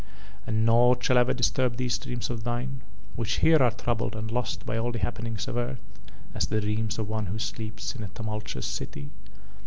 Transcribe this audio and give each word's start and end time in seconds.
And 0.47 0.65
nought 0.65 1.03
shall 1.03 1.19
ever 1.19 1.31
disturb 1.31 1.77
these 1.77 1.99
dreams 1.99 2.31
of 2.31 2.43
thine 2.43 2.81
which 3.15 3.33
here 3.41 3.61
are 3.61 3.69
troubled 3.69 4.15
and 4.15 4.31
lost 4.31 4.65
by 4.65 4.75
all 4.75 4.91
the 4.91 4.97
happenings 4.97 5.47
of 5.47 5.57
earth, 5.57 5.77
as 6.33 6.47
the 6.47 6.59
dreams 6.59 6.97
of 6.97 7.07
one 7.07 7.27
who 7.27 7.37
sleeps 7.37 7.93
in 7.93 8.01
a 8.01 8.07
tumultuous 8.07 8.65
city. 8.65 9.11